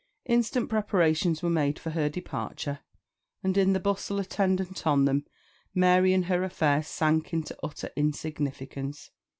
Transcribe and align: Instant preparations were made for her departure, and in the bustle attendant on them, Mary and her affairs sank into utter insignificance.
Instant 0.25 0.67
preparations 0.67 1.43
were 1.43 1.49
made 1.51 1.77
for 1.77 1.91
her 1.91 2.09
departure, 2.09 2.79
and 3.43 3.55
in 3.55 3.73
the 3.73 3.79
bustle 3.79 4.17
attendant 4.19 4.87
on 4.87 5.05
them, 5.05 5.27
Mary 5.75 6.11
and 6.11 6.25
her 6.25 6.43
affairs 6.43 6.87
sank 6.87 7.33
into 7.33 7.55
utter 7.61 7.91
insignificance. 7.95 9.11